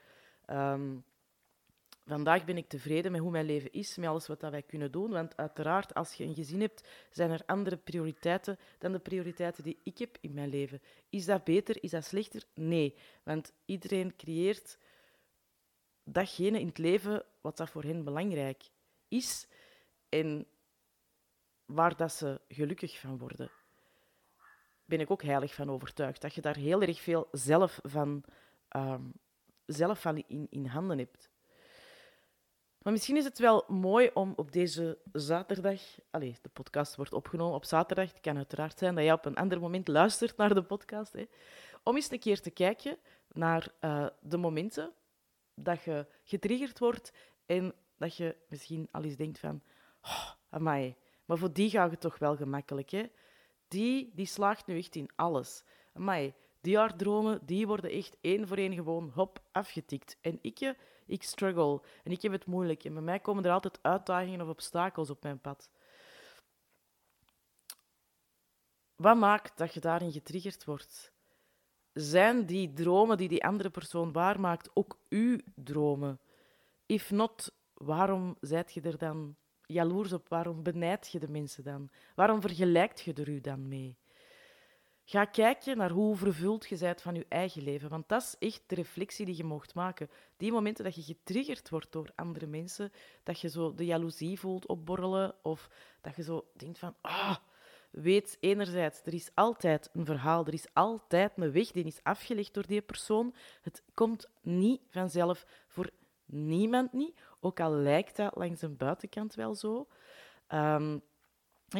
Um, 0.49 1.03
vandaag 2.05 2.45
ben 2.45 2.57
ik 2.57 2.67
tevreden 2.67 3.11
met 3.11 3.21
hoe 3.21 3.31
mijn 3.31 3.45
leven 3.45 3.71
is, 3.71 3.97
met 3.97 4.09
alles 4.09 4.27
wat 4.27 4.39
dat 4.39 4.51
wij 4.51 4.61
kunnen 4.61 4.91
doen. 4.91 5.11
Want 5.11 5.37
uiteraard, 5.37 5.93
als 5.93 6.13
je 6.13 6.23
een 6.23 6.35
gezin 6.35 6.61
hebt, 6.61 6.87
zijn 7.09 7.31
er 7.31 7.43
andere 7.45 7.77
prioriteiten 7.77 8.57
dan 8.77 8.91
de 8.91 8.99
prioriteiten 8.99 9.63
die 9.63 9.79
ik 9.83 9.97
heb 9.97 10.17
in 10.21 10.33
mijn 10.33 10.49
leven. 10.49 10.81
Is 11.09 11.25
dat 11.25 11.43
beter? 11.43 11.83
Is 11.83 11.91
dat 11.91 12.05
slechter? 12.05 12.43
Nee. 12.53 12.95
Want 13.23 13.53
iedereen 13.65 14.15
creëert 14.15 14.77
datgene 16.03 16.59
in 16.59 16.67
het 16.67 16.77
leven 16.77 17.25
wat 17.41 17.57
dat 17.57 17.69
voor 17.69 17.83
hen 17.83 18.03
belangrijk 18.03 18.63
is 19.07 19.47
en 20.09 20.47
waar 21.65 21.95
dat 21.95 22.11
ze 22.13 22.41
gelukkig 22.47 22.99
van 22.99 23.17
worden 23.17 23.51
ben 24.87 24.99
ik 24.99 25.11
ook 25.11 25.23
heilig 25.23 25.53
van 25.53 25.69
overtuigd. 25.69 26.21
Dat 26.21 26.33
je 26.33 26.41
daar 26.41 26.55
heel 26.55 26.81
erg 26.81 27.01
veel 27.01 27.27
zelf 27.31 27.79
van, 27.83 28.23
ehm, 28.67 29.01
zelf 29.65 30.01
van 30.01 30.23
in, 30.27 30.47
in 30.49 30.65
handen 30.65 30.97
hebt. 30.97 31.29
Maar 32.81 32.93
misschien 32.93 33.17
is 33.17 33.23
het 33.23 33.39
wel 33.39 33.63
mooi 33.67 34.09
om 34.13 34.33
op 34.35 34.51
deze 34.51 34.97
zaterdag. 35.11 35.81
Allez, 36.11 36.39
de 36.41 36.49
podcast 36.49 36.95
wordt 36.95 37.13
opgenomen 37.13 37.55
op 37.55 37.65
zaterdag. 37.65 38.09
Het 38.09 38.21
kan 38.21 38.37
uiteraard 38.37 38.77
zijn 38.77 38.95
dat 38.95 39.03
je 39.03 39.11
op 39.11 39.25
een 39.25 39.35
ander 39.35 39.59
moment 39.59 39.87
luistert 39.87 40.37
naar 40.37 40.53
de 40.53 40.63
podcast. 40.63 41.13
Hè, 41.13 41.25
om 41.83 41.95
eens 41.95 42.11
een 42.11 42.19
keer 42.19 42.41
te 42.41 42.49
kijken 42.49 42.97
naar 43.31 43.67
uh, 43.81 44.07
de 44.21 44.37
momenten 44.37 44.93
dat 45.53 45.83
je 45.83 46.05
getriggerd 46.23 46.79
wordt 46.79 47.11
en 47.45 47.73
dat 47.97 48.15
je 48.15 48.35
misschien 48.47 48.87
al 48.91 49.03
eens 49.03 49.15
denkt 49.15 49.39
van... 49.39 49.61
Oh, 50.01 50.31
maar 51.25 51.37
voor 51.37 51.53
die 51.53 51.69
gaat 51.69 51.91
het 51.91 52.01
toch 52.01 52.17
wel 52.17 52.35
gemakkelijk, 52.35 52.89
hè? 52.89 53.05
Die, 53.67 54.11
die 54.15 54.25
slaagt 54.25 54.65
nu 54.65 54.77
echt 54.77 54.95
in 54.95 55.09
alles. 55.15 55.63
amai, 55.93 56.33
die 56.61 56.77
haar 56.77 56.95
dromen, 56.95 57.39
die 57.45 57.67
worden 57.67 57.91
echt 57.91 58.17
één 58.21 58.47
voor 58.47 58.57
één 58.57 58.73
gewoon 58.73 59.11
hop, 59.13 59.39
afgetikt. 59.51 60.17
En 60.21 60.39
ik, 60.41 60.75
ik 61.05 61.23
struggle 61.23 61.81
en 62.03 62.11
ik 62.11 62.21
heb 62.21 62.31
het 62.31 62.45
moeilijk. 62.45 62.83
En 62.83 62.93
bij 62.93 63.03
mij 63.03 63.19
komen 63.19 63.45
er 63.45 63.51
altijd 63.51 63.79
uitdagingen 63.81 64.41
of 64.41 64.47
obstakels 64.47 65.09
op 65.09 65.23
mijn 65.23 65.39
pad. 65.39 65.69
Wat 68.95 69.17
maakt 69.17 69.57
dat 69.57 69.73
je 69.73 69.79
daarin 69.79 70.11
getriggerd 70.11 70.65
wordt? 70.65 71.11
Zijn 71.93 72.45
die 72.45 72.73
dromen 72.73 73.17
die 73.17 73.27
die 73.27 73.43
andere 73.43 73.69
persoon 73.69 74.11
waarmaakt 74.11 74.69
ook 74.73 74.99
uw 75.09 75.39
dromen? 75.55 76.19
If 76.85 77.11
not, 77.11 77.51
waarom 77.73 78.37
zijt 78.39 78.73
je 78.73 78.81
er 78.81 78.97
dan 78.97 79.35
jaloers 79.67 80.13
op? 80.13 80.29
Waarom 80.29 80.63
benijd 80.63 81.09
je 81.11 81.19
de 81.19 81.29
mensen 81.29 81.63
dan? 81.63 81.89
Waarom 82.15 82.41
vergelijkt 82.41 83.01
je 83.01 83.13
er 83.13 83.29
u 83.29 83.41
dan 83.41 83.67
mee? 83.67 83.97
Ga 85.09 85.25
kijken 85.25 85.77
naar 85.77 85.91
hoe 85.91 86.15
vervuld 86.15 86.67
je 86.67 86.77
bent 86.77 87.01
van 87.01 87.15
je 87.15 87.25
eigen 87.29 87.63
leven. 87.63 87.89
Want 87.89 88.09
dat 88.09 88.21
is 88.21 88.35
echt 88.47 88.61
de 88.67 88.75
reflectie 88.75 89.25
die 89.25 89.37
je 89.37 89.43
mocht 89.43 89.73
maken. 89.73 90.09
Die 90.37 90.51
momenten 90.51 90.83
dat 90.83 90.95
je 90.95 91.01
getriggerd 91.01 91.69
wordt 91.69 91.91
door 91.91 92.11
andere 92.15 92.47
mensen, 92.47 92.91
dat 93.23 93.39
je 93.39 93.49
zo 93.49 93.73
de 93.73 93.85
jaloezie 93.85 94.39
voelt 94.39 94.65
opborrelen, 94.65 95.35
of 95.41 95.69
dat 96.01 96.15
je 96.15 96.23
zo 96.23 96.47
denkt 96.53 96.79
van, 96.79 96.95
ah, 97.01 97.35
weet 97.89 98.37
enerzijds, 98.39 99.01
er 99.05 99.13
is 99.13 99.29
altijd 99.33 99.89
een 99.93 100.05
verhaal, 100.05 100.45
er 100.45 100.53
is 100.53 100.67
altijd 100.73 101.31
een 101.35 101.51
weg 101.51 101.71
die 101.71 101.85
is 101.85 102.03
afgelegd 102.03 102.53
door 102.53 102.67
die 102.67 102.81
persoon. 102.81 103.33
Het 103.61 103.83
komt 103.93 104.29
niet 104.41 104.81
vanzelf 104.89 105.45
voor 105.67 105.89
niemand 106.25 106.93
niet, 106.93 107.19
ook 107.39 107.59
al 107.59 107.71
lijkt 107.71 108.15
dat 108.15 108.35
langs 108.35 108.61
een 108.61 108.77
buitenkant 108.77 109.35
wel 109.35 109.55
zo. 109.55 109.87
Um, 110.49 111.01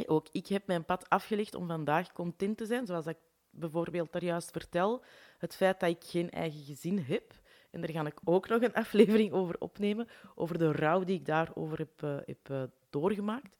ook 0.06 0.28
ik 0.32 0.48
heb 0.48 0.68
mijn 0.68 0.86
pad 0.86 1.10
afgelegd 1.10 1.56
om 1.56 1.68
vandaag 1.68 2.12
content 2.12 2.58
te 2.58 2.66
zijn, 2.66 2.86
zoals 2.86 3.06
ik 3.06 3.18
bijvoorbeeld 3.50 4.12
daar 4.12 4.24
juist 4.24 4.52
vertel. 4.52 5.04
Het 5.38 5.56
feit 5.56 5.80
dat 5.80 5.90
ik 5.90 6.04
geen 6.04 6.30
eigen 6.30 6.64
gezin 6.64 7.00
heb. 7.00 7.34
En 7.72 7.82
daar 7.82 7.90
ga 7.92 8.06
ik 8.06 8.20
ook 8.24 8.48
nog 8.48 8.62
een 8.62 8.74
aflevering 8.84 9.32
over 9.32 9.56
opnemen, 9.60 10.08
over 10.36 10.58
de 10.58 10.72
rouw 10.72 11.04
die 11.04 11.20
ik 11.20 11.26
daarover 11.26 11.78
heb, 11.78 12.02
uh, 12.02 12.18
heb 12.26 12.50
uh, 12.50 12.64
doorgemaakt. 12.90 13.56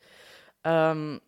Um, 0.62 1.20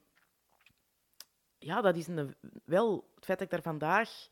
ja, 1.60 1.82
dat 1.82 1.96
is 1.96 2.08
een, 2.08 2.36
wel 2.66 3.10
het 3.16 3.26
feit 3.26 3.40
dat 3.40 3.48
ik 3.48 3.54
daar 3.54 3.72
vandaag 3.72 4.28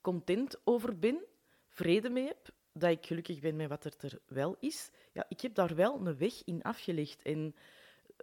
content 0.00 0.60
over 0.64 0.98
ben, 0.98 1.24
vrede 1.68 2.10
mee 2.10 2.26
heb, 2.26 2.48
dat 2.74 2.90
ik 2.90 3.06
gelukkig 3.06 3.40
ben 3.40 3.56
met 3.56 3.68
wat 3.68 3.84
er, 3.84 3.94
er 4.00 4.18
wel 4.26 4.56
is. 4.60 4.90
Ja, 5.12 5.24
ik 5.28 5.40
heb 5.40 5.54
daar 5.54 5.74
wel 5.74 6.06
een 6.06 6.16
weg 6.18 6.44
in 6.44 6.62
afgelegd. 6.62 7.22
En 7.22 7.54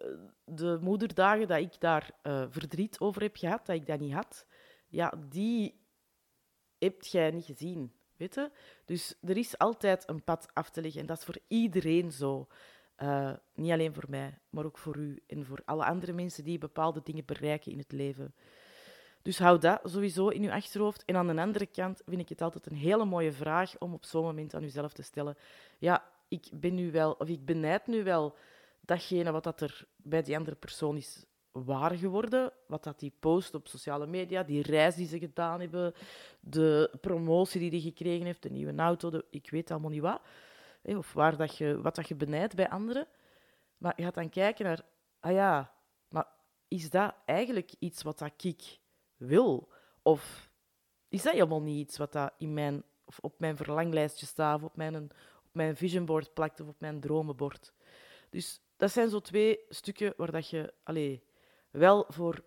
uh, 0.01 0.07
de 0.45 0.77
moederdagen 0.81 1.47
dat 1.47 1.59
ik 1.59 1.79
daar 1.79 2.11
uh, 2.23 2.45
verdriet 2.49 2.99
over 2.99 3.21
heb 3.21 3.35
gehad, 3.35 3.65
dat 3.65 3.75
ik 3.75 3.85
dat 3.85 3.99
niet 3.99 4.13
had, 4.13 4.45
ja, 4.87 5.13
die 5.29 5.79
heb 6.77 7.03
jij 7.03 7.31
niet 7.31 7.45
gezien. 7.45 7.93
Weet? 8.17 8.49
Dus 8.85 9.15
er 9.21 9.37
is 9.37 9.57
altijd 9.57 10.09
een 10.09 10.23
pad 10.23 10.49
af 10.53 10.69
te 10.69 10.81
leggen. 10.81 11.01
En 11.01 11.07
dat 11.07 11.17
is 11.17 11.23
voor 11.23 11.39
iedereen 11.47 12.11
zo. 12.11 12.47
Uh, 12.97 13.33
niet 13.53 13.71
alleen 13.71 13.93
voor 13.93 14.09
mij, 14.09 14.37
maar 14.49 14.65
ook 14.65 14.77
voor 14.77 14.97
u 14.97 15.23
en 15.27 15.45
voor 15.45 15.61
alle 15.65 15.85
andere 15.85 16.13
mensen 16.13 16.43
die 16.43 16.57
bepaalde 16.57 17.01
dingen 17.03 17.25
bereiken 17.25 17.71
in 17.71 17.77
het 17.77 17.91
leven. 17.91 18.35
Dus 19.21 19.39
hou 19.39 19.59
dat 19.59 19.79
sowieso 19.83 20.27
in 20.27 20.43
uw 20.43 20.51
achterhoofd. 20.51 21.05
En 21.05 21.15
aan 21.15 21.27
de 21.27 21.41
andere 21.41 21.65
kant 21.65 22.01
vind 22.05 22.21
ik 22.21 22.29
het 22.29 22.41
altijd 22.41 22.65
een 22.65 22.75
hele 22.75 23.05
mooie 23.05 23.31
vraag 23.31 23.77
om 23.77 23.93
op 23.93 24.05
zo'n 24.05 24.23
moment 24.23 24.53
aan 24.53 24.63
uzelf 24.63 24.93
te 24.93 25.01
stellen. 25.01 25.37
Ja, 25.77 26.05
ik 26.27 26.47
ben 26.53 26.75
nu 26.75 26.91
wel, 26.91 27.11
of 27.11 27.27
ik 27.29 27.45
benijd 27.45 27.87
nu 27.87 28.03
wel 28.03 28.35
datgene 28.79 29.31
wat 29.31 29.43
dat 29.43 29.61
er 29.61 29.85
bij 29.95 30.21
die 30.21 30.37
andere 30.37 30.55
persoon 30.55 30.97
is 30.97 31.25
waar 31.51 31.97
geworden. 31.97 32.51
Wat 32.67 32.83
dat 32.83 32.99
die 32.99 33.13
post 33.19 33.53
op 33.53 33.67
sociale 33.67 34.07
media, 34.07 34.43
die 34.43 34.61
reis 34.61 34.95
die 34.95 35.07
ze 35.07 35.19
gedaan 35.19 35.59
hebben, 35.59 35.93
de 36.39 36.97
promotie 37.01 37.59
die 37.59 37.69
hij 37.69 37.79
gekregen 37.79 38.25
heeft, 38.25 38.43
de 38.43 38.49
nieuwe 38.49 38.75
auto, 38.75 39.09
de, 39.09 39.25
ik 39.29 39.49
weet 39.49 39.71
allemaal 39.71 39.89
niet 39.89 40.01
wat 40.01 40.21
of 40.83 41.13
waar 41.13 41.37
dat 41.37 41.57
je, 41.57 41.81
wat 41.81 41.95
dat 41.95 42.07
je 42.07 42.15
benijdt 42.15 42.55
bij 42.55 42.69
anderen. 42.69 43.07
Maar 43.77 43.93
je 43.95 44.03
gaat 44.03 44.13
dan 44.13 44.29
kijken 44.29 44.65
naar, 44.65 44.81
ah 45.19 45.31
ja, 45.31 45.73
maar 46.09 46.27
is 46.67 46.89
dat 46.89 47.15
eigenlijk 47.25 47.71
iets 47.79 48.03
wat 48.03 48.19
dat 48.19 48.43
ik 48.43 48.79
wil? 49.21 49.69
Of 50.01 50.51
is 51.09 51.21
dat 51.21 51.33
helemaal 51.33 51.61
niet 51.61 51.87
iets 51.87 51.97
wat 51.97 52.11
dat 52.11 52.33
in 52.37 52.53
mijn, 52.53 52.83
of 53.05 53.19
op 53.19 53.39
mijn 53.39 53.55
verlanglijstje 53.55 54.25
staat, 54.25 54.55
of 54.55 54.63
op 54.63 54.75
mijn, 54.75 54.95
op 55.43 55.51
mijn 55.51 55.75
visionboard 55.75 56.33
plakt, 56.33 56.59
of 56.59 56.67
op 56.67 56.79
mijn 56.79 56.99
dromenbord? 56.99 57.73
Dus 58.29 58.61
dat 58.77 58.91
zijn 58.91 59.09
zo 59.09 59.19
twee 59.19 59.59
stukken 59.69 60.13
waar 60.17 60.31
dat 60.31 60.49
je 60.49 60.73
allee, 60.83 61.23
wel 61.69 62.05
voor 62.07 62.43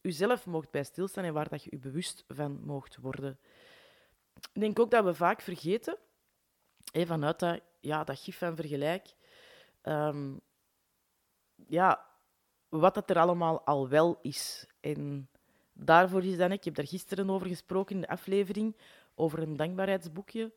jezelf 0.00 0.46
mocht 0.46 0.70
bij 0.70 0.84
stilstaan 0.84 1.24
en 1.24 1.32
waar 1.32 1.48
dat 1.48 1.62
je 1.62 1.70
je 1.70 1.78
bewust 1.78 2.24
van 2.28 2.60
mocht 2.64 2.96
worden. 2.96 3.38
Ik 4.52 4.60
denk 4.60 4.78
ook 4.78 4.90
dat 4.90 5.04
we 5.04 5.14
vaak 5.14 5.40
vergeten, 5.40 5.98
vanuit 6.92 7.38
dat 7.38 7.60
ja, 7.80 8.04
dat 8.04 8.18
gif 8.18 8.38
van 8.38 8.56
vergelijk. 8.56 9.14
Um, 9.82 10.40
ja, 11.66 12.06
wat 12.68 12.94
dat 12.94 13.10
er 13.10 13.18
allemaal 13.18 13.60
al 13.64 13.88
wel 13.88 14.18
is. 14.22 14.66
En 14.80 15.28
daarvoor 15.74 16.24
is 16.24 16.36
dan, 16.36 16.52
ik 16.52 16.64
heb 16.64 16.74
daar 16.74 16.86
gisteren 16.86 17.30
over 17.30 17.46
gesproken 17.46 17.94
in 17.94 18.00
de 18.00 18.08
aflevering, 18.08 18.76
over 19.14 19.38
een 19.38 19.56
dankbaarheidsboekje. 19.56 20.52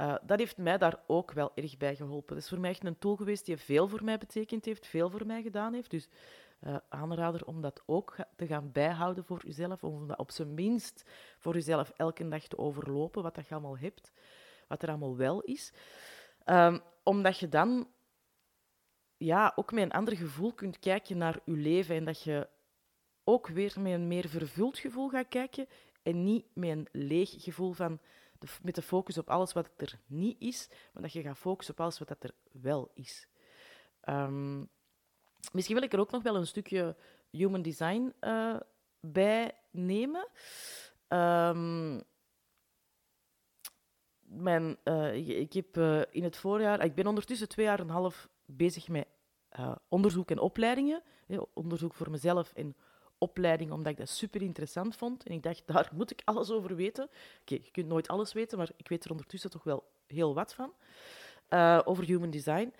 Uh, 0.00 0.14
dat 0.26 0.38
heeft 0.38 0.56
mij 0.56 0.78
daar 0.78 1.02
ook 1.06 1.32
wel 1.32 1.52
erg 1.54 1.76
bij 1.76 1.96
geholpen. 1.96 2.34
Dat 2.34 2.44
is 2.44 2.48
voor 2.48 2.60
mij 2.60 2.70
echt 2.70 2.84
een 2.84 2.98
tool 2.98 3.16
geweest 3.16 3.46
die 3.46 3.56
veel 3.56 3.88
voor 3.88 4.04
mij 4.04 4.18
betekend 4.18 4.64
heeft, 4.64 4.86
veel 4.86 5.10
voor 5.10 5.26
mij 5.26 5.42
gedaan 5.42 5.72
heeft. 5.72 5.90
Dus 5.90 6.08
uh, 6.60 6.76
aanrader 6.88 7.46
om 7.46 7.60
dat 7.60 7.82
ook 7.86 8.16
te 8.36 8.46
gaan 8.46 8.72
bijhouden 8.72 9.24
voor 9.24 9.42
uzelf, 9.46 9.84
om 9.84 10.06
dat 10.06 10.18
op 10.18 10.30
zijn 10.30 10.54
minst 10.54 11.04
voor 11.38 11.56
uzelf 11.56 11.92
elke 11.96 12.28
dag 12.28 12.46
te 12.46 12.58
overlopen, 12.58 13.22
wat 13.22 13.34
dat 13.34 13.46
je 13.48 13.54
allemaal 13.54 13.78
hebt, 13.78 14.12
wat 14.68 14.82
er 14.82 14.88
allemaal 14.88 15.16
wel 15.16 15.40
is. 15.40 15.72
Um, 16.46 16.80
omdat 17.02 17.38
je 17.38 17.48
dan 17.48 17.88
ja, 19.16 19.52
ook 19.56 19.72
met 19.72 19.82
een 19.82 19.92
ander 19.92 20.16
gevoel 20.16 20.52
kunt 20.52 20.78
kijken 20.78 21.18
naar 21.18 21.40
je 21.44 21.56
leven 21.56 21.96
en 21.96 22.04
dat 22.04 22.22
je 22.22 22.48
ook 23.24 23.48
weer 23.48 23.74
met 23.80 23.92
een 23.92 24.08
meer 24.08 24.28
vervuld 24.28 24.78
gevoel 24.78 25.08
gaat 25.08 25.28
kijken 25.28 25.66
en 26.02 26.24
niet 26.24 26.46
met 26.52 26.70
een 26.70 26.88
leeg 26.92 27.34
gevoel 27.36 27.72
van 27.72 28.00
de, 28.38 28.46
met 28.62 28.74
de 28.74 28.82
focus 28.82 29.18
op 29.18 29.30
alles 29.30 29.52
wat 29.52 29.70
er 29.76 29.98
niet 30.06 30.40
is, 30.40 30.68
maar 30.92 31.02
dat 31.02 31.12
je 31.12 31.22
gaat 31.22 31.38
focussen 31.38 31.74
op 31.74 31.80
alles 31.80 31.98
wat 31.98 32.16
er 32.18 32.34
wel 32.52 32.90
is. 32.94 33.28
Um, 34.08 34.68
misschien 35.52 35.74
wil 35.74 35.84
ik 35.84 35.92
er 35.92 35.98
ook 35.98 36.10
nog 36.10 36.22
wel 36.22 36.36
een 36.36 36.46
stukje 36.46 36.96
human 37.30 37.62
design 37.62 38.14
uh, 38.20 38.56
bij 39.00 39.52
nemen. 39.70 40.28
Mijn, 44.22 44.76
uh, 44.84 45.14
ik 45.40 45.52
heb 45.52 45.76
uh, 45.76 46.02
in 46.10 46.24
het 46.24 46.36
voorjaar, 46.36 46.84
ik 46.84 46.94
ben 46.94 47.06
ondertussen 47.06 47.48
twee 47.48 47.66
jaar 47.66 47.78
en 47.78 47.84
een 47.84 47.90
half 47.90 48.28
bezig 48.44 48.88
met 48.88 49.06
onderzoek 49.88 50.30
en 50.30 50.38
opleidingen. 50.38 51.02
onderzoek 51.52 51.94
voor 51.94 52.10
mezelf 52.10 52.52
en 52.52 52.76
opleiding, 53.24 53.70
omdat 53.70 53.92
ik 53.92 53.98
dat 53.98 54.08
super 54.08 54.42
interessant 54.42 54.96
vond. 54.96 55.24
En 55.24 55.32
ik 55.34 55.42
dacht, 55.42 55.62
daar 55.72 55.90
moet 55.94 56.10
ik 56.10 56.22
alles 56.24 56.50
over 56.50 56.76
weten. 56.76 57.04
Oké, 57.40 57.54
je 57.54 57.70
kunt 57.70 57.88
nooit 57.88 58.08
alles 58.08 58.32
weten, 58.32 58.58
maar 58.58 58.70
ik 58.76 58.88
weet 58.88 59.04
er 59.04 59.10
ondertussen 59.10 59.50
toch 59.50 59.64
wel 59.64 59.84
heel 60.06 60.34
wat 60.34 60.54
van. 60.54 60.72
over 61.84 62.04
human 62.04 62.30
design. 62.30 62.72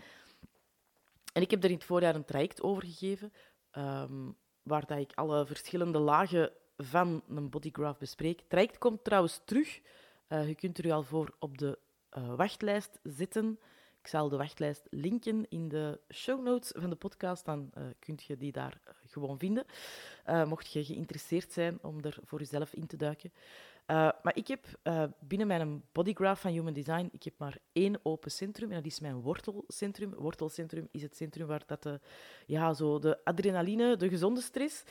En 1.32 1.42
ik 1.42 1.50
heb 1.50 1.64
er 1.64 1.70
in 1.70 1.76
het 1.76 1.84
voorjaar 1.84 2.14
een 2.14 2.24
traject 2.24 2.62
over 2.62 2.82
gegeven, 2.82 3.32
um, 3.72 4.36
waar 4.62 4.86
dat 4.86 4.98
ik 4.98 5.12
alle 5.14 5.46
verschillende 5.46 5.98
lagen 5.98 6.52
van 6.76 7.22
een 7.28 7.50
bodygraph 7.50 7.98
bespreek. 7.98 8.38
Het 8.38 8.48
traject 8.48 8.78
komt 8.78 9.04
trouwens 9.04 9.40
terug 9.44 9.80
uh, 10.28 10.48
je 10.48 10.54
kunt 10.54 10.78
er 10.78 10.86
u 10.86 10.90
al 10.90 11.02
voor 11.02 11.34
op 11.38 11.58
de 11.58 11.78
uh, 12.18 12.34
wachtlijst 12.34 13.00
zitten. 13.02 13.58
Ik 14.04 14.10
zal 14.10 14.28
de 14.28 14.36
wachtlijst 14.36 14.86
linken 14.90 15.46
in 15.48 15.68
de 15.68 16.00
show 16.12 16.42
notes 16.42 16.72
van 16.76 16.90
de 16.90 16.96
podcast, 16.96 17.44
dan 17.44 17.70
uh, 17.78 17.84
kunt 17.98 18.22
je 18.22 18.36
die 18.36 18.52
daar 18.52 18.80
gewoon 19.06 19.38
vinden. 19.38 19.64
mocht 20.46 20.72
je 20.72 20.84
geïnteresseerd 20.84 21.52
zijn 21.52 21.78
om 21.82 22.04
er 22.04 22.18
voor 22.24 22.38
jezelf 22.38 22.74
in 22.74 22.86
te 22.86 22.96
duiken. 22.96 23.32
maar 23.86 24.32
ik 24.34 24.46
heb 24.46 24.66
binnen 25.18 25.46
mijn 25.46 25.82
bodygraph 25.92 26.40
van 26.40 26.50
Human 26.50 26.72
Design, 26.72 27.08
ik 27.12 27.22
heb 27.22 27.34
maar 27.36 27.58
één 27.72 28.00
open 28.02 28.30
centrum 28.30 28.70
en 28.70 28.76
dat 28.76 28.86
is 28.86 29.00
mijn 29.00 29.20
wortelcentrum. 29.20 30.14
Wortelcentrum 30.14 30.88
is 30.90 31.02
het 31.02 31.16
centrum 31.16 31.46
waar 31.46 31.62
dat 31.66 31.82
de, 31.82 32.00
ja, 32.46 32.74
zo 32.74 32.98
de 32.98 33.24
adrenaline, 33.24 33.96
de 33.96 34.08
gezonde 34.08 34.40
stress, 34.40 34.82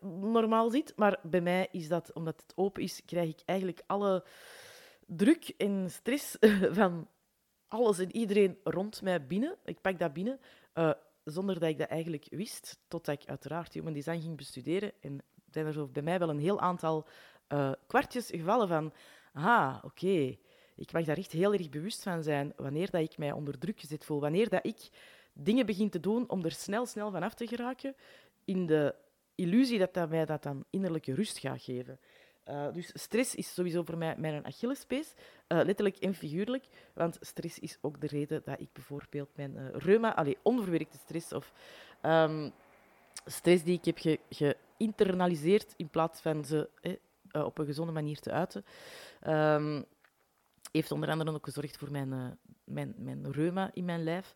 normaal 0.00 0.70
zit. 0.70 0.92
Maar 0.96 1.18
bij 1.22 1.40
mij 1.40 1.68
is 1.70 1.88
dat, 1.88 2.12
omdat 2.12 2.42
het 2.42 2.52
open 2.56 2.82
is, 2.82 3.02
krijg 3.06 3.28
ik 3.28 3.40
eigenlijk 3.44 3.82
alle 3.86 4.24
druk 5.06 5.48
en 5.56 5.90
stress 5.90 6.36
van 6.80 7.08
alles 7.70 7.98
en 7.98 8.16
iedereen 8.16 8.58
rond 8.64 9.02
mij 9.02 9.26
binnen. 9.26 9.56
Ik 9.64 9.80
pak 9.80 9.98
dat 9.98 10.12
binnen, 10.12 10.40
uh, 10.74 10.92
zonder 11.24 11.60
dat 11.60 11.68
ik 11.68 11.78
dat 11.78 11.88
eigenlijk 11.88 12.26
wist, 12.30 12.78
totdat 12.88 13.22
ik 13.22 13.28
uiteraard 13.28 13.72
human 13.72 13.92
design 13.92 14.20
ging 14.20 14.36
bestuderen. 14.36 14.92
En 15.00 15.18
zijn 15.50 15.66
er 15.66 15.90
bij 15.90 16.02
mij 16.02 16.18
wel 16.18 16.30
een 16.30 16.38
heel 16.38 16.60
aantal 16.60 17.06
uh, 17.48 17.72
kwartjes 17.86 18.26
gevallen 18.26 18.68
van, 18.68 18.92
ah, 19.32 19.78
oké, 19.82 20.36
ik 20.76 20.92
mag 20.92 21.04
daar 21.04 21.16
echt 21.16 21.32
heel 21.32 21.52
erg 21.52 21.68
bewust 21.68 22.02
van 22.02 22.22
zijn 22.22 22.52
wanneer 22.56 22.90
dat 22.90 23.00
ik 23.00 23.18
mij 23.18 23.32
onder 23.32 23.58
druk 23.58 23.80
gezet 23.80 24.04
voel, 24.04 24.20
wanneer 24.20 24.48
dat 24.48 24.66
ik 24.66 24.88
dingen 25.32 25.66
begin 25.66 25.90
te 25.90 26.00
doen 26.00 26.28
om 26.28 26.44
er 26.44 26.52
snel, 26.52 26.86
snel 26.86 27.10
van 27.10 27.22
af 27.22 27.34
te 27.34 27.46
geraken, 27.46 27.94
in 28.44 28.66
de 28.66 28.94
illusie 29.34 29.78
dat 29.78 29.94
dat 29.94 30.08
mij 30.08 30.24
dat 30.24 30.42
dan 30.42 30.64
innerlijke 30.70 31.14
rust 31.14 31.38
gaat 31.38 31.62
geven. 31.62 32.00
Uh, 32.50 32.72
dus 32.72 32.90
stress 32.94 33.34
is 33.34 33.54
sowieso 33.54 33.82
voor 33.82 33.98
mij 33.98 34.14
mijn 34.18 34.46
Achillespees, 34.46 35.14
uh, 35.48 35.60
letterlijk 35.64 35.96
en 35.96 36.14
figuurlijk. 36.14 36.64
Want 36.94 37.16
stress 37.20 37.58
is 37.58 37.78
ook 37.80 38.00
de 38.00 38.06
reden 38.06 38.42
dat 38.44 38.60
ik 38.60 38.72
bijvoorbeeld 38.72 39.36
mijn 39.36 39.56
uh, 39.56 39.68
reuma, 39.72 40.14
allee, 40.14 40.38
onverwerkte 40.42 40.98
stress 40.98 41.32
of 41.32 41.52
um, 42.02 42.52
stress 43.24 43.62
die 43.62 43.78
ik 43.78 43.84
heb 43.84 43.98
ge 43.98 44.20
geïnternaliseerd 44.28 45.74
in 45.76 45.88
plaats 45.88 46.20
van 46.20 46.44
ze 46.44 46.68
eh, 46.80 47.44
op 47.44 47.58
een 47.58 47.66
gezonde 47.66 47.92
manier 47.92 48.18
te 48.18 48.30
uiten, 48.30 48.64
um, 49.26 49.84
heeft 50.72 50.92
onder 50.92 51.10
andere 51.10 51.32
ook 51.32 51.44
gezorgd 51.44 51.76
voor 51.76 51.90
mijn, 51.90 52.38
mijn, 52.64 52.94
mijn 52.96 53.32
reuma 53.32 53.70
in 53.74 53.84
mijn 53.84 54.02
lijf. 54.02 54.34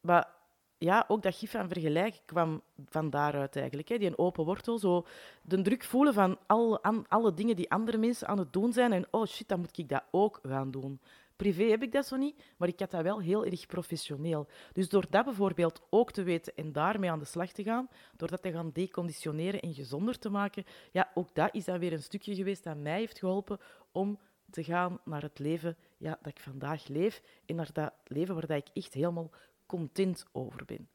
maar 0.00 0.37
ja, 0.78 1.04
ook 1.08 1.22
dat 1.22 1.34
gif 1.34 1.50
van 1.50 1.68
vergelijken 1.68 2.20
kwam 2.24 2.62
van 2.84 3.10
daaruit 3.10 3.56
eigenlijk. 3.56 3.88
Hè. 3.88 3.98
Die 3.98 4.08
een 4.08 4.18
open 4.18 4.44
wortel, 4.44 4.78
zo 4.78 5.06
de 5.42 5.62
druk 5.62 5.84
voelen 5.84 6.14
van 6.14 6.38
alle, 6.46 6.80
alle 7.08 7.34
dingen 7.34 7.56
die 7.56 7.70
andere 7.70 7.98
mensen 7.98 8.28
aan 8.28 8.38
het 8.38 8.52
doen 8.52 8.72
zijn. 8.72 8.92
En 8.92 9.06
oh 9.10 9.26
shit, 9.26 9.48
dan 9.48 9.60
moet 9.60 9.78
ik 9.78 9.88
dat 9.88 10.04
ook 10.10 10.38
gaan 10.42 10.70
doen. 10.70 11.00
Privé 11.36 11.64
heb 11.64 11.82
ik 11.82 11.92
dat 11.92 12.06
zo 12.06 12.16
niet, 12.16 12.42
maar 12.56 12.68
ik 12.68 12.80
had 12.80 12.90
dat 12.90 13.02
wel 13.02 13.20
heel 13.20 13.44
erg 13.44 13.66
professioneel. 13.66 14.48
Dus 14.72 14.88
door 14.88 15.06
dat 15.10 15.24
bijvoorbeeld 15.24 15.82
ook 15.90 16.12
te 16.12 16.22
weten 16.22 16.52
en 16.56 16.72
daarmee 16.72 17.10
aan 17.10 17.18
de 17.18 17.24
slag 17.24 17.52
te 17.52 17.62
gaan, 17.62 17.88
door 18.16 18.28
dat 18.28 18.42
te 18.42 18.52
gaan 18.52 18.70
deconditioneren 18.72 19.60
en 19.60 19.74
gezonder 19.74 20.18
te 20.18 20.30
maken, 20.30 20.64
ja, 20.92 21.10
ook 21.14 21.34
dat 21.34 21.54
is 21.54 21.64
dan 21.64 21.78
weer 21.78 21.92
een 21.92 22.02
stukje 22.02 22.34
geweest 22.34 22.64
dat 22.64 22.76
mij 22.76 22.98
heeft 22.98 23.18
geholpen 23.18 23.58
om 23.92 24.18
te 24.50 24.64
gaan 24.64 25.00
naar 25.04 25.22
het 25.22 25.38
leven 25.38 25.76
ja, 25.96 26.18
dat 26.22 26.32
ik 26.32 26.40
vandaag 26.40 26.88
leef 26.88 27.22
en 27.46 27.56
naar 27.56 27.72
dat 27.72 27.92
leven 28.04 28.34
waar 28.34 28.46
dat 28.46 28.56
ik 28.56 28.68
echt 28.72 28.94
helemaal 28.94 29.30
content 29.68 30.24
over 30.32 30.64
ben. 30.64 30.88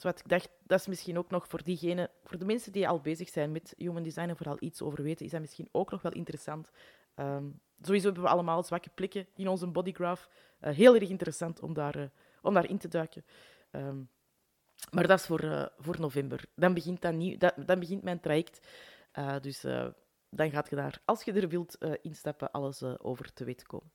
Wat 0.00 0.18
ik 0.18 0.28
dacht, 0.28 0.48
dat 0.62 0.80
is 0.80 0.86
misschien 0.86 1.18
ook 1.18 1.30
nog 1.30 1.48
voor 1.48 1.62
diegenen, 1.62 2.10
voor 2.24 2.38
de 2.38 2.44
mensen 2.44 2.72
die 2.72 2.88
al 2.88 3.00
bezig 3.00 3.28
zijn 3.28 3.52
met 3.52 3.74
human 3.76 4.02
design 4.02 4.28
en 4.28 4.36
vooral 4.36 4.56
iets 4.60 4.82
over 4.82 5.02
weten, 5.02 5.24
is 5.24 5.30
dat 5.30 5.40
misschien 5.40 5.68
ook 5.72 5.90
nog 5.90 6.02
wel 6.02 6.12
interessant. 6.12 6.70
Um, 7.16 7.60
sowieso 7.80 8.04
hebben 8.04 8.22
we 8.22 8.28
allemaal 8.28 8.62
zwakke 8.62 8.90
plekken 8.94 9.26
in 9.34 9.48
onze 9.48 9.66
bodygraph. 9.66 10.28
Uh, 10.60 10.74
heel 10.74 10.94
erg 10.94 11.08
interessant 11.08 11.60
om, 11.60 11.74
daar, 11.74 11.96
uh, 11.96 12.04
om 12.42 12.54
daarin 12.54 12.78
te 12.78 12.88
duiken. 12.88 13.24
Um, 13.70 14.08
maar 14.90 15.06
dat 15.06 15.18
is 15.18 15.26
voor, 15.26 15.44
uh, 15.44 15.66
voor 15.78 16.00
november. 16.00 16.44
Dan 16.54 16.74
begint, 16.74 17.02
dat 17.02 17.14
nieuw, 17.14 17.36
dat, 17.36 17.54
dan 17.66 17.78
begint 17.78 18.02
mijn 18.02 18.20
traject. 18.20 18.66
dus 19.40 19.60
dan 20.28 20.50
gaat 20.50 20.70
je 20.70 20.76
daar, 20.76 21.00
als 21.04 21.22
je 21.22 21.32
er 21.32 21.48
wilt 21.48 21.78
instappen, 22.02 22.50
alles 22.50 22.82
over 22.82 23.32
te 23.32 23.44
weten 23.44 23.66
komen. 23.66 23.90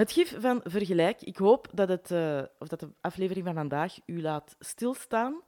Het 0.00 0.12
gif 0.12 0.34
van 0.38 0.60
vergelijk. 0.64 1.22
Ik 1.22 1.36
hoop 1.36 1.68
dat, 1.72 1.88
het, 1.88 2.10
uh, 2.10 2.42
of 2.58 2.68
dat 2.68 2.80
de 2.80 2.92
aflevering 3.00 3.46
van 3.46 3.54
vandaag 3.54 3.98
u 4.06 4.20
laat 4.22 4.56
stilstaan 4.58 5.42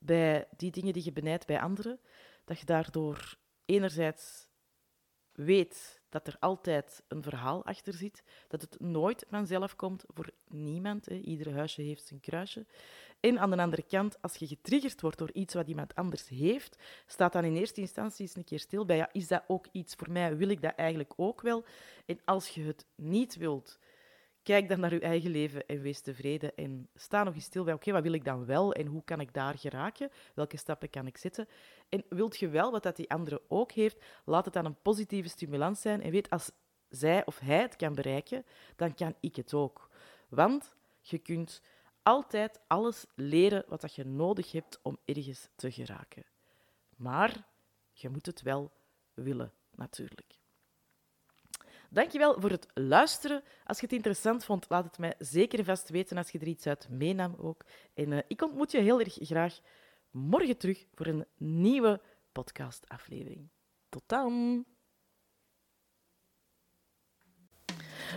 bij 0.00 0.48
die 0.56 0.70
dingen 0.70 0.92
die 0.92 1.04
je 1.04 1.12
benijdt 1.12 1.46
bij 1.46 1.60
anderen. 1.60 2.00
Dat 2.44 2.58
je 2.58 2.64
daardoor 2.64 3.36
enerzijds 3.64 4.48
weet 5.32 6.02
dat 6.08 6.26
er 6.26 6.36
altijd 6.40 7.02
een 7.08 7.22
verhaal 7.22 7.64
achter 7.64 7.94
zit, 7.94 8.22
dat 8.48 8.60
het 8.60 8.80
nooit 8.80 9.26
vanzelf 9.30 9.76
komt 9.76 10.04
voor 10.06 10.30
niemand. 10.48 11.06
Hè. 11.06 11.14
Iedere 11.14 11.52
huisje 11.52 11.82
heeft 11.82 12.06
zijn 12.06 12.20
kruisje. 12.20 12.66
En 13.20 13.38
aan 13.38 13.50
de 13.50 13.56
andere 13.56 13.82
kant, 13.82 14.22
als 14.22 14.36
je 14.36 14.46
getriggerd 14.46 15.00
wordt 15.00 15.18
door 15.18 15.32
iets 15.32 15.54
wat 15.54 15.68
iemand 15.68 15.94
anders 15.94 16.28
heeft, 16.28 16.78
staat 17.06 17.32
dan 17.32 17.44
in 17.44 17.56
eerste 17.56 17.80
instantie 17.80 18.26
eens 18.26 18.36
een 18.36 18.44
keer 18.44 18.60
stil 18.60 18.84
bij, 18.84 18.96
ja, 18.96 19.08
is 19.12 19.28
dat 19.28 19.44
ook 19.46 19.66
iets 19.72 19.94
voor 19.94 20.10
mij? 20.10 20.36
Wil 20.36 20.48
ik 20.48 20.62
dat 20.62 20.74
eigenlijk 20.74 21.12
ook 21.16 21.40
wel? 21.40 21.64
En 22.06 22.20
als 22.24 22.48
je 22.48 22.62
het 22.62 22.86
niet 22.94 23.36
wilt, 23.36 23.78
kijk 24.44 24.68
dan 24.68 24.80
naar 24.80 24.92
je 24.92 25.00
eigen 25.00 25.30
leven 25.30 25.66
en 25.66 25.80
wees 25.80 26.00
tevreden. 26.00 26.54
En 26.54 26.88
sta 26.94 27.24
nog 27.24 27.34
eens 27.34 27.44
stil 27.44 27.64
bij, 27.64 27.74
oké, 27.74 27.92
wat 27.92 28.02
wil 28.02 28.12
ik 28.12 28.24
dan 28.24 28.44
wel 28.46 28.72
en 28.72 28.86
hoe 28.86 29.04
kan 29.04 29.20
ik 29.20 29.34
daar 29.34 29.58
geraken? 29.58 30.10
Welke 30.34 30.56
stappen 30.56 30.90
kan 30.90 31.06
ik 31.06 31.16
zetten? 31.16 31.48
En 31.88 32.04
wilt 32.08 32.38
je 32.38 32.48
wel 32.48 32.70
wat 32.70 32.82
dat 32.82 32.96
die 32.96 33.10
andere 33.10 33.42
ook 33.48 33.72
heeft, 33.72 34.04
laat 34.24 34.44
het 34.44 34.54
dan 34.54 34.64
een 34.64 34.82
positieve 34.82 35.28
stimulans 35.28 35.80
zijn. 35.80 36.02
En 36.02 36.10
weet, 36.10 36.30
als 36.30 36.50
zij 36.88 37.26
of 37.26 37.38
hij 37.38 37.60
het 37.60 37.76
kan 37.76 37.94
bereiken, 37.94 38.44
dan 38.76 38.94
kan 38.94 39.14
ik 39.20 39.36
het 39.36 39.54
ook. 39.54 39.88
Want 40.28 40.74
je 41.00 41.18
kunt 41.18 41.62
altijd 42.02 42.60
alles 42.66 43.06
leren 43.14 43.64
wat 43.68 43.80
dat 43.80 43.94
je 43.94 44.04
nodig 44.04 44.52
hebt 44.52 44.78
om 44.82 44.98
ergens 45.04 45.48
te 45.56 45.70
geraken. 45.70 46.24
Maar 46.96 47.46
je 47.92 48.08
moet 48.08 48.26
het 48.26 48.42
wel 48.42 48.72
willen, 49.14 49.52
natuurlijk. 49.74 50.43
Dankjewel 51.94 52.40
voor 52.40 52.50
het 52.50 52.66
luisteren. 52.74 53.42
Als 53.64 53.78
je 53.78 53.84
het 53.84 53.94
interessant 53.94 54.44
vond, 54.44 54.66
laat 54.68 54.84
het 54.84 54.98
mij 54.98 55.14
zeker 55.18 55.64
vast 55.64 55.88
weten 55.88 56.16
als 56.16 56.30
je 56.30 56.38
er 56.38 56.46
iets 56.46 56.66
uit 56.66 56.88
meenam 56.90 57.34
ook. 57.38 57.64
En 57.94 58.10
uh, 58.10 58.18
ik 58.28 58.42
ontmoet 58.42 58.70
je 58.70 58.78
heel 58.78 59.00
erg 59.00 59.16
graag 59.20 59.60
morgen 60.10 60.56
terug 60.56 60.86
voor 60.94 61.06
een 61.06 61.26
nieuwe 61.36 62.00
podcastaflevering. 62.32 63.48
Tot 63.88 64.02
dan! 64.06 64.64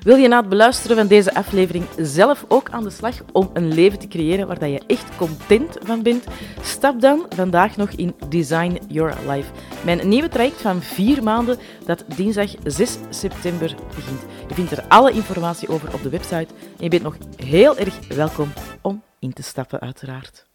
Wil 0.02 0.16
je 0.16 0.28
na 0.28 0.40
het 0.40 0.50
beluisteren 0.50 0.98
van 0.98 1.08
deze 1.08 1.34
aflevering 1.34 1.86
zelf 1.98 2.46
ook 2.48 2.70
aan 2.70 2.84
de 2.84 2.90
slag 2.90 3.16
om 3.32 3.50
een 3.54 3.74
leven 3.74 4.00
te 4.00 4.08
creëren 4.08 4.48
waar 4.48 4.68
je 4.68 4.82
echt 4.88 5.16
content 5.16 5.78
van 5.82 6.04
bent? 6.04 6.26
Stap 6.62 7.02
dan 7.02 7.26
vandaag 7.30 7.78
nog 7.78 7.90
in 7.90 8.16
Design 8.30 8.80
Your 8.88 9.14
Life. 9.28 9.52
Mijn 9.84 10.08
nieuwe 10.08 10.30
traject 10.30 10.62
van 10.62 10.82
vier 10.82 11.24
maanden 11.24 11.58
dat 11.86 12.04
dinsdag 12.16 12.52
6 12.64 12.98
september 13.10 13.76
begint. 13.96 14.22
Je 14.48 14.54
vindt 14.54 14.72
er 14.72 14.84
alle 14.88 15.12
informatie 15.12 15.70
over 15.70 15.94
op 15.94 16.04
de 16.04 16.10
website 16.10 16.54
en 16.78 16.84
je 16.84 16.90
bent 16.90 17.04
nog 17.04 17.18
heel 17.36 17.78
erg 17.78 18.08
welkom 18.08 18.54
om 18.82 19.04
in 19.20 19.34
te 19.34 19.44
stappen 19.44 19.80
uiteraard. 19.80 20.47